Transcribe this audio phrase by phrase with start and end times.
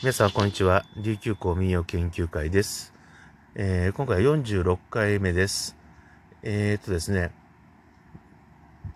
[0.00, 0.84] 皆さん、こんにちは。
[0.96, 2.94] 琉球港民謡研究会です。
[3.56, 5.76] えー、今回は46回目です。
[6.44, 7.32] えー、っとですね、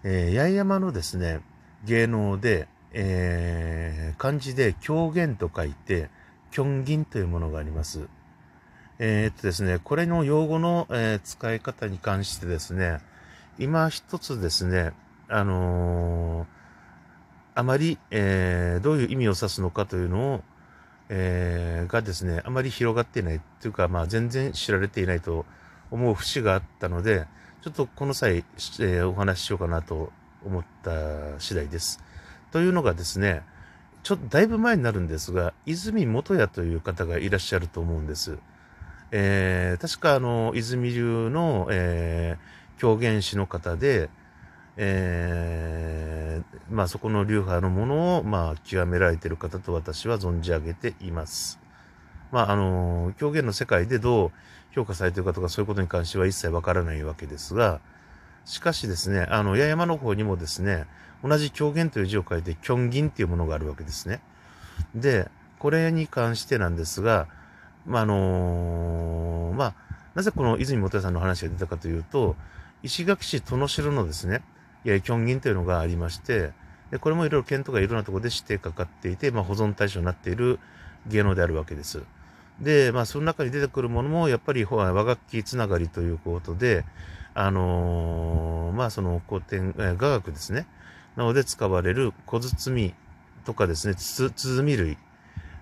[0.05, 1.41] えー、八重山のですね、
[1.85, 6.09] 芸能で、えー、漢字で狂言と書いて、
[6.53, 8.07] 狂銀というものがあります。
[9.01, 13.01] えー、っとですね、これの用語の、えー、使い方に関してですね、
[13.59, 14.93] 今一つですね、
[15.27, 16.47] あのー、
[17.57, 20.45] あまり、えー、どういう意味を指すのかというのを、
[21.15, 25.45] えー、がですね、あまり広がっていないというか、まあ、全然知られていないと
[25.91, 27.27] 思う節があったので、
[27.61, 30.11] ちょっとこの際、えー、お話ししようかなと
[30.43, 32.03] 思った次第です。
[32.51, 33.43] というのがですね、
[34.03, 38.39] ちょっとだいぶ前になるんですが、泉元也という方がいらっしゃると思うんです。
[39.11, 44.09] えー、確かあの、泉流の、えー、狂言師の方で、
[44.77, 51.59] えー、まあそこの流派のものを、まあ極められている方と私は存じ上げています。
[52.31, 54.33] まああの、狂言の世界でどう
[54.75, 57.81] 評価されているかとかそういうことに関しては一切わからないわけですが、
[58.45, 60.87] しかしですね、あの、八重山の方にもですね、
[61.23, 64.21] 同じ狂言という字を書いて、キョンギンっていうものがあるわけですね。
[64.95, 67.29] で、これに関してなんですが、
[67.87, 69.75] まあ、あのー、まあ、
[70.15, 72.37] なぜこの泉元さんの話が出たかというと、
[72.83, 74.43] 石垣市殿城のですね、
[74.85, 76.53] キョンギンというのがありまして、
[76.91, 80.59] でこれもいろいろ県とかいろんなところで指定かかっていて、まあ、保存対象になっている
[81.07, 82.03] 芸能であるわけです。
[82.61, 86.85] で、まあ、その中に出てくるものも、やっぱり和楽器つながりということで、
[87.35, 90.67] あのー、まあ、その古典、え雅楽ですね。
[91.17, 92.95] なので使われる小包
[93.45, 94.99] とかですね、鼓類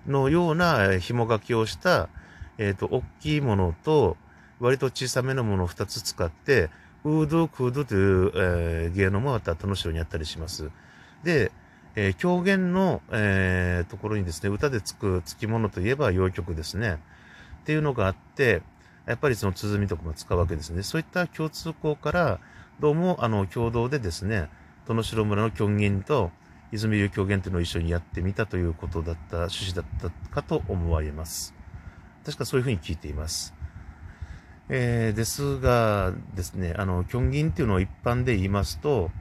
[0.07, 2.09] のような紐書きをした、
[2.57, 4.17] えっ、ー、と、大きいものと、
[4.59, 6.69] 割と小さめのものを2つ使って、
[7.03, 10.69] ウードクードという、えー、芸能もまた楽しみにあったりします。
[11.23, 11.51] で、
[11.95, 16.99] えー、狂言の、えー、ところにですね、歌でつくつきものといえば洋曲ですね。
[17.61, 18.61] っていうのがあって、
[19.05, 20.83] やっぱりその鼓とかも使うわけですね。
[20.83, 22.39] そういった共通項から、
[22.79, 24.49] どうも、あの、共同でですね、
[24.87, 26.31] 殿城村の狂言と
[26.71, 31.53] 泉流狂言というのを一緒にやってみたということだった、趣旨だったかと思われます。
[32.25, 33.53] 確かそういうふうに聞いています。
[34.73, 39.11] えー、ですがですね、あの、キョンギンっていうのを一般で言いますと、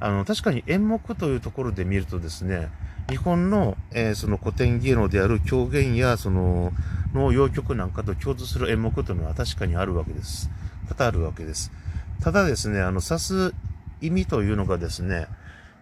[0.00, 2.68] あの、確かに演目というところで見るとですね、
[3.08, 6.72] 日本の、えー、その古典芸能である狂言や、その、
[7.14, 10.50] の洋曲なんかと共通する演目というのは確かにあるわけです。
[10.88, 11.70] 多々あるわけです。
[12.20, 13.54] ただですね、あの、指す
[14.00, 15.28] 意味というのがですね、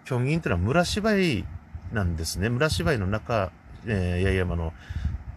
[0.04, 1.46] キョンギンというのは村芝居
[1.90, 2.50] なんですね。
[2.50, 3.50] 村芝居の中、
[3.86, 4.74] えー、八重山の。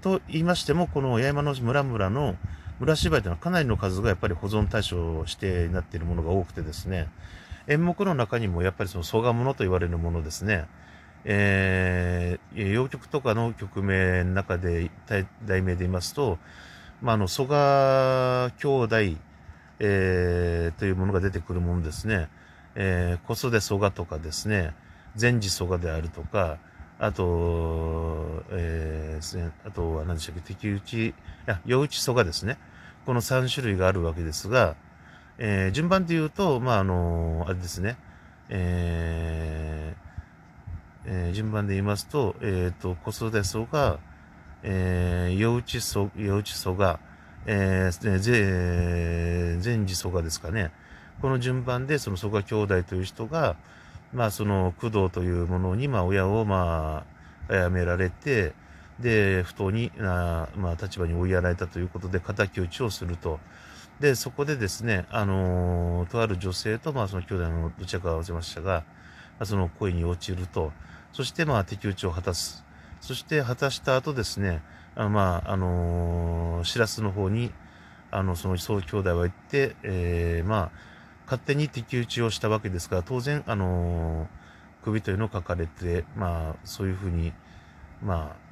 [0.01, 2.35] と言いましても、この八重山の村々の
[2.79, 7.09] 村芝居というのはかなりの数がやっぱり保存対象してなっているものが多くてですね、
[7.67, 10.65] 演目の中にもやっぱりその蘇我物と言われるものですね、
[11.25, 14.89] えー、洋曲とかの曲名の中で
[15.45, 16.39] 題名で言いますと、
[17.01, 18.95] まあ、あの、蘇我兄弟、
[19.79, 22.29] えー、というものが出てくるものですね、
[22.75, 24.73] えー、子育て蘇我とかですね、
[25.19, 26.57] 前治蘇我であるとか、
[26.97, 31.13] あと、えー、あとは何でしたっけ、敵討ち、い
[31.45, 32.57] や、夜打ち蘇我ですね。
[33.05, 34.75] この3種類があるわけですが、
[35.37, 37.97] えー、順番で言うと、まあ、あのあれですね、
[38.49, 40.09] えー
[41.05, 43.99] えー、順番で言いますと、えっ、と、子育て層が、
[44.63, 46.99] えー、夜打ち層、夜打ち層が、
[47.45, 50.71] えー、ぜ、前時層がですかね、
[51.21, 53.55] この順番で、その曽我兄弟という人が、
[54.13, 57.05] まあ、その、工藤というものに、まあ、親を、ま
[57.47, 58.53] あ、殺められて、
[58.99, 63.39] で、不当に、あまあ、立場に追いやられたということで、敵討ちをすると。
[63.99, 68.83] で、そこでですね、あの、とある女性と、まあ、その兄弟のどちらかを合わせましたが、
[69.43, 70.71] その恋に落ちると。
[71.13, 72.63] そして、まあ、敵討ちを果たす。
[73.01, 74.61] そして、果たした後ですね、
[74.95, 77.53] あまあ、あの、しらすの方に、
[78.11, 80.71] あの、その、そう兄弟は行って、えー、まあ、
[81.25, 84.27] 勝手に敵討ちをしたわけですが、当然、あの、
[84.83, 87.33] 首というのを書かれて、まあ、そういうふうに、
[88.01, 88.48] まあ、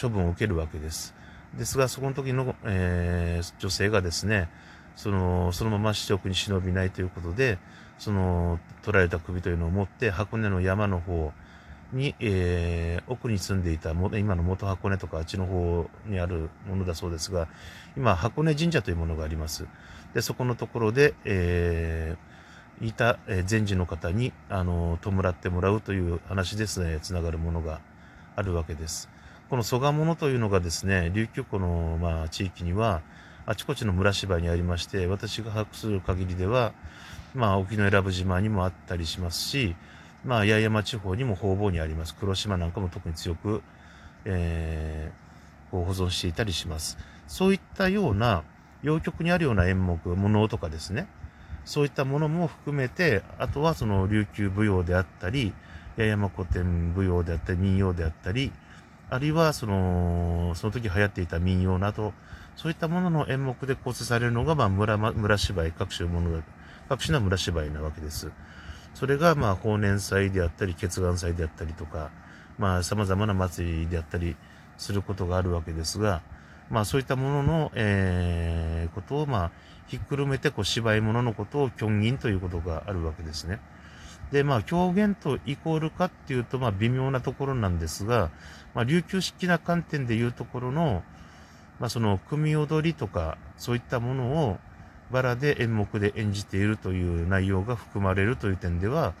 [0.00, 1.14] 処分を受けるわけです。
[1.56, 4.48] ですが、そこの時の、えー、女性がですね、
[4.96, 7.58] その、そのまま死直に忍びないということで、
[7.98, 11.32] その、取られた首というのを持って、箱根の山の方
[11.92, 17.48] に、えー、奥に住んでいた、今の元箱根とかあっちの方にあるものだそうですが、
[17.96, 19.66] 今、箱根神社というものがあります。
[20.14, 27.80] で、そこのところで、えー、いた、えー、前寺の方に、あの、弔ってもらうという話ですね、つながるものが
[28.36, 29.11] あるわけです。
[29.52, 33.02] この蘇我物というのがですね、琉球湖の、まあ、地域には、
[33.44, 36.72] あちこちの村芝にありまして、私が把握する限りでは、
[37.34, 39.76] まあ、沖永良部島にもあったりしますし、
[40.24, 42.14] まあ、八重山地方にも方々にあります。
[42.14, 43.62] 黒島なんかも特に強く、
[44.24, 46.96] えー、こう保存していたりします。
[47.28, 48.44] そういったような、
[48.82, 51.08] 洋曲にあるような演目、物とかですね、
[51.66, 55.52] そういったものも含めて、あとはその琉球舞踊であったり、
[55.98, 58.50] 八重山古典舞踊であったり、民謡であったり、
[59.12, 62.14] あるいはその、その時流行っていた民謡など、
[62.56, 66.42] そういったものの演目で構成されるのが、まあ村、村芝居、各種もの、
[66.88, 68.32] 各種の村芝居なわけです。
[68.94, 72.10] それが、まあ、法年祭であったり、結願祭であったりとか、
[72.58, 74.34] まあ、様々な祭りであったり
[74.78, 76.22] することがあるわけですが、
[76.70, 79.50] まあ、そういったものの、えー、ことを、まあ、
[79.88, 83.60] ひっくるめて、こう、芝居物ののことを狂言ということがあるわけですね。
[84.32, 88.30] で、まあ、狂言とイコールかっていうと、まあ、微妙なところなんですが、
[88.74, 91.02] まあ、琉球式な観点でいうところの、
[91.78, 94.58] まあ、その、組踊りとか、そういったものを、
[95.10, 99.12] バラで演目で演じているという内容が含まれるという点では、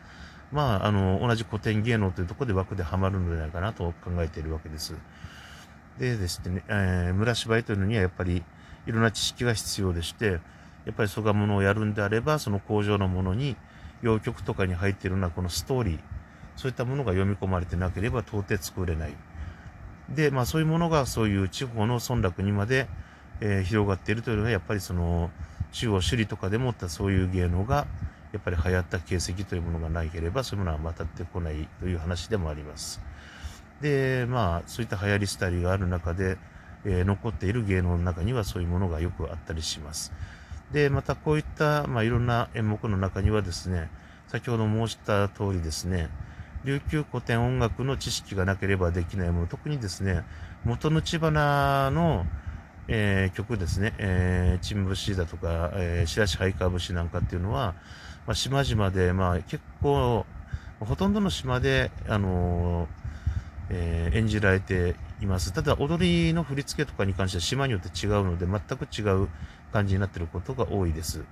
[0.50, 4.94] まあ、あの、同じ古典芸能というところで枠ではまるのではないかなと考えているわけです。
[5.98, 8.42] でですね、えー、村芝居というのにはやっぱり
[8.86, 10.40] いろんな知識が必要でして、
[10.84, 13.56] やっぱりそがものをやるんであれば、その工場のものに、
[14.02, 15.98] 洋曲とかに入っているようなこのストーリー、
[16.56, 19.14] そういったものが読み込まれてなければ到底作れない。
[20.08, 22.88] で、まあそういうものがそういう地方の村落にまで、
[23.40, 25.30] えー、広がっているというのは、やっぱりその、
[25.72, 27.86] 中央首里とかでもったそういう芸能が、
[28.32, 33.00] やっぱり流行った形跡というものがないければ、そういうものは渡ってこないという話でもあります。
[33.80, 36.38] で、まあ、そういった流行りスタイルがある中で、
[36.84, 40.12] えー、残っている芸能の中にはそういうものがよくあったりします。
[40.72, 43.90] で、またこういった、まあ、いろんな演目の中にはですね、
[44.28, 46.08] 先ほど申した通りですね、
[46.64, 50.24] 琉球古典音楽の知識がなければできないもの、特にですね、
[50.64, 52.26] 元の千花の、
[52.88, 57.74] えー、曲ですね、えー、陳節だとか、えー、白石ハカ節なんかっていうのは、
[58.26, 60.24] まあ、島々で、まあ、結構、
[60.80, 63.01] ほとんどの島で、あのー
[63.70, 65.52] えー、演じられています。
[65.52, 69.28] ただ、踊りの振り付けとかに関しては島によって違うので、全く違う
[69.72, 71.24] 感じになっていることが多いです。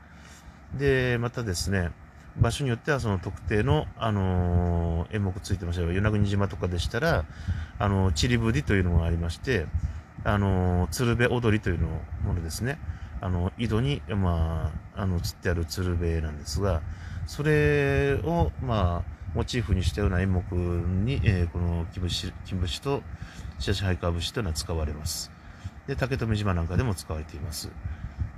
[0.78, 1.90] で、またですね、
[2.38, 5.88] 場所によってはその特定の、あのー、演目ついてましたよ。
[5.88, 7.24] 与那国島とかでしたら、
[7.78, 9.66] あのー、チリブディというのがありまして、
[10.24, 11.88] あのー、鶴瓶踊りというの
[12.24, 12.78] ものですね。
[13.20, 16.80] あの、井戸に、まあ、あの、釣ってある鶴瓶なんですが、
[17.26, 23.02] それを、まあ、モチーフにしたような演目に、えー、この金節金節と
[23.58, 25.30] 白石ハイカー節というのは使われます。
[25.86, 27.70] で、竹富島なんかでも使われています。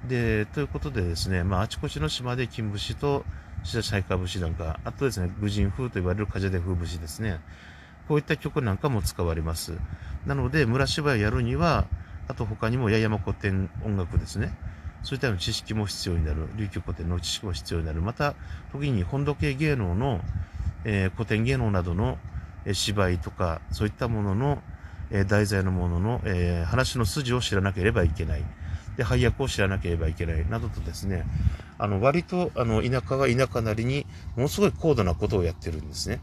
[0.09, 3.25] で、ということでですね、まあ、あちこちの島で金節と
[3.63, 7.41] 白石ハイカー節なんか、あとですね、愚人風と言われる風で風節ですね。
[8.09, 9.79] こういった曲なんかも使われます。
[10.27, 11.87] なので、村芝居をやるには、
[12.29, 14.53] あと他にも八重山古典音楽ですね。
[15.03, 16.49] そういったような知識も必要になる。
[16.57, 18.03] 琉球古典の知識も必要になる。
[18.03, 18.35] また、
[18.73, 20.21] 時に本土系芸能の
[20.85, 22.19] え、古典芸能などの、
[22.73, 24.63] 芝居とか、そういったものの、
[25.11, 28.45] え題材のものの、え話の筋を知らなければいけない。
[28.97, 30.49] で、配役を知らなければいけない。
[30.49, 31.25] などとですね、
[31.79, 34.07] あの、割と、あの、田舎が田舎なりに、
[34.37, 36.21] ものすごい高度なことをやってるんですね。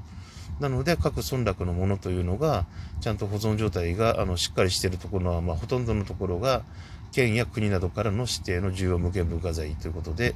[0.59, 2.65] なので、各村落のものというのが、
[3.01, 6.63] ちゃんと保存状態が、あの、しっかりしているところは、まあ、ほとんどのところが、
[7.11, 10.35] 県や国などからの指定の重要無形文化財ということで、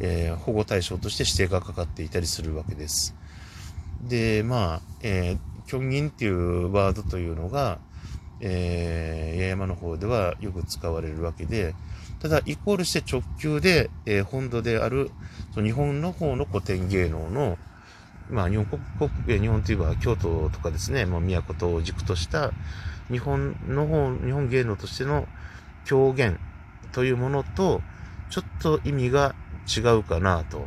[0.00, 3.14] えー、保護対象として指定がかかっていたりするわけです。
[4.02, 7.78] で、まあ、えー、キョンギンっていうワードというのが、
[8.40, 11.74] えー、八重山の方ではよく使われるわけで、
[12.20, 15.10] ただ、イコールして直球で、えー、本土である、
[15.54, 17.58] その日本の方の古典芸能の、
[18.28, 22.52] まあ、日本国、国日本といえば京都とかですね、もう都と軸とした
[23.10, 25.26] 日本の方、日本芸能としての
[25.84, 26.38] 狂言
[26.92, 27.80] というものと、
[28.30, 29.34] ちょっと意味が
[29.66, 30.66] 違うかなと。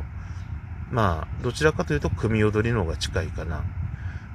[0.94, 3.64] まあ、どちらかというと、組踊りの方が近いかな。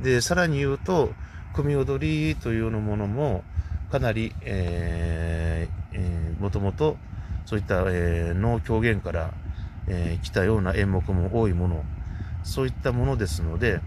[0.01, 1.13] で、さらに言うと、
[1.53, 3.45] 組踊りというのものも、
[3.89, 6.97] かなり、えーえー、もともと、
[7.45, 9.33] そういった、えー、能狂言から、
[9.87, 11.85] えー、来たような演目も多いもの、
[12.43, 13.79] そういったものですので、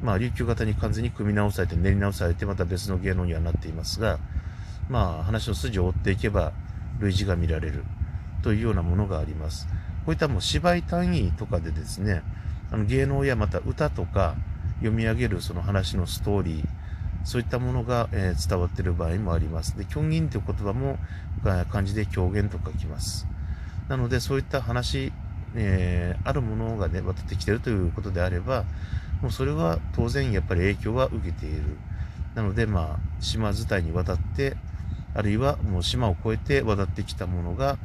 [0.00, 4.20] まあ、琉球型に完全に組み直されて、練り直されて、また別の芸能にはなっていますが、
[4.88, 6.52] まあ、話の筋を追っていけば、
[7.00, 7.82] 類似が見られる
[8.42, 9.66] というようなものがあります。
[10.04, 12.22] こういったもう芝居単位とかでですね、
[12.70, 14.34] あの芸能やまた歌とか
[14.78, 16.64] 読み上げるその話のストーリー、
[17.24, 19.78] そういったものが、えー、伝わっている場合もあります。
[19.78, 20.98] で、狂言という言葉も
[21.70, 23.26] 漢字で狂言と書きます。
[23.88, 25.12] なので、そういった話、
[25.54, 28.64] えー、あるものがね、渡ってきているということであれば、
[29.20, 31.76] もうそれは当然やっぱり影響は受けている。
[32.34, 34.56] なので、まあ、島伝いに渡って、
[35.14, 37.78] あるいはもう島を越えて渡ってきたものが、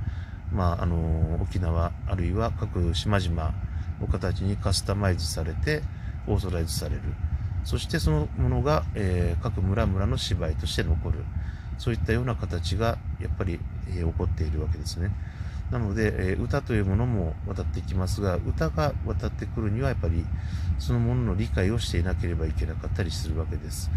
[0.51, 3.53] まあ、あの沖縄あるいは各島々
[3.99, 5.81] の形にカスタマイズされて
[6.27, 7.01] オーソライズされる
[7.67, 11.25] そしてそのものが、えー、各村々の芝居として残る。
[11.77, 15.11] そういったような形がやっぱり、えー、起こっているわけですね。
[15.69, 20.25] なので、えー、歌というものも渡ってきますが、歌が渡ってくるにはやっぱり
[20.79, 23.91] そのものの理解をしていなければいけなかったりするわけです。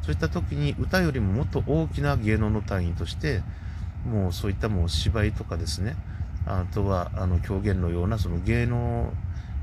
[0.00, 3.42] そういった時に歌よりももっと大きな芸能の単位として、
[4.04, 5.96] もうそういったもう芝居とかですね、
[6.46, 9.12] あとはあの狂言のようなその芸能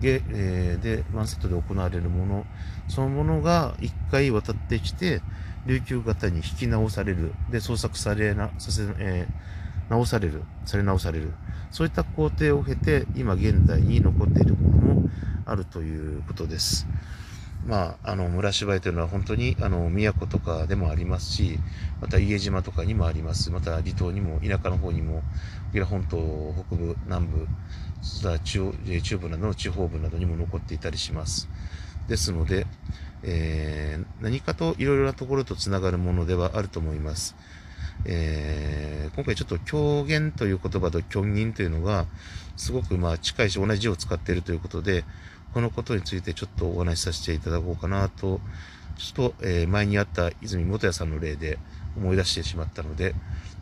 [0.01, 2.45] 芸、えー、でワンセットで行われるもの、
[2.87, 5.21] そのものが一回渡ってきて、
[5.65, 11.33] 琉球型に引き直される、で創作されな、させ、えー、直される、され直される。
[11.71, 15.09] そういった工程を経て、今現代に残っているものも
[15.45, 16.87] あるということです。
[17.67, 21.59] まあ、あの、村芝居というのは本当に、あの、宮古とかでもありますし、
[21.99, 23.51] また家島とかにもあります。
[23.51, 25.25] また離島にも、田舎の方にも、
[25.69, 27.49] 沖縄本島北部、南部、
[28.43, 28.71] 中
[29.01, 31.49] 中部などの地方部などにも残っていたりします。
[32.07, 32.67] ですので、
[33.23, 37.35] えー、何かといろいろなところとつながるものではあると思います。
[38.07, 42.05] えー、今回ちょっと狂言という言葉と狂言というのが
[42.55, 45.03] すごくまあ近いし同じ字を使っているということで、
[45.53, 48.39] このことについてちょっとお話しさせていただこうかなと、
[48.97, 51.59] ちょっと、え、前にあった泉元也さんの例で
[51.95, 53.13] 思い出してしまったので、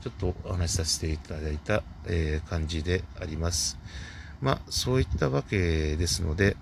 [0.02, 3.78] ちょっとお話しさせていただいた、え、感じであります。
[4.42, 6.56] まあ、そういったわけですので、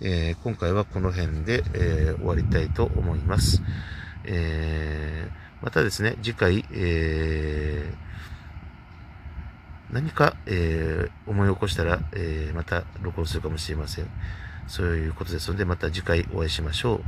[0.00, 3.62] えー、今回はこの辺で、えー、終わりたいと思います。
[4.24, 7.92] えー、またですね、次回、え
[9.90, 14.06] 何か、え思い起こしたら、えまた録音するかもしれません。
[14.66, 17.00] そういうことですので、また次回お会いしましょう。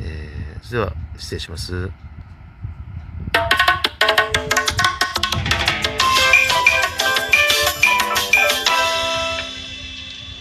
[0.00, 1.90] えそれでは、失礼します。